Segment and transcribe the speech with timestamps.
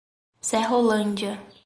[0.41, 1.39] Serrolândia